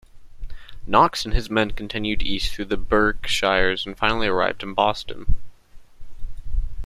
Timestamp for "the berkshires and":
2.65-3.95